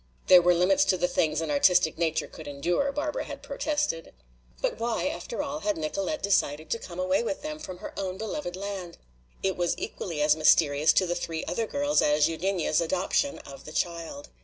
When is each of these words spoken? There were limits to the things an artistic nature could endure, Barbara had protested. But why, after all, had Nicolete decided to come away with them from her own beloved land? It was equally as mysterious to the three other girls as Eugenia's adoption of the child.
There 0.25 0.41
were 0.41 0.55
limits 0.55 0.83
to 0.85 0.97
the 0.97 1.07
things 1.07 1.41
an 1.41 1.51
artistic 1.51 1.95
nature 1.95 2.25
could 2.25 2.47
endure, 2.47 2.91
Barbara 2.91 3.25
had 3.25 3.43
protested. 3.43 4.13
But 4.59 4.79
why, 4.79 5.07
after 5.07 5.43
all, 5.43 5.59
had 5.59 5.77
Nicolete 5.77 6.23
decided 6.23 6.71
to 6.71 6.79
come 6.79 6.97
away 6.99 7.21
with 7.21 7.43
them 7.43 7.59
from 7.59 7.77
her 7.77 7.93
own 7.95 8.17
beloved 8.17 8.55
land? 8.55 8.97
It 9.43 9.55
was 9.55 9.77
equally 9.77 10.19
as 10.23 10.35
mysterious 10.35 10.91
to 10.93 11.05
the 11.05 11.13
three 11.13 11.45
other 11.45 11.67
girls 11.67 12.01
as 12.01 12.27
Eugenia's 12.27 12.81
adoption 12.81 13.37
of 13.45 13.65
the 13.65 13.71
child. 13.73 14.29